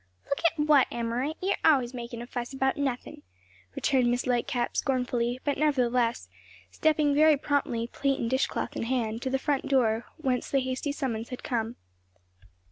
[0.25, 1.37] "Look at what, Emmaret?
[1.43, 3.21] you're always makin' a fuss about nothin',"
[3.75, 6.27] returned Miss Lightcap scornfully, but nevertheless,
[6.71, 10.91] stepping very promptly, plate and dishcloth in hand, to the front door whence the hasty
[10.91, 11.75] summons had come.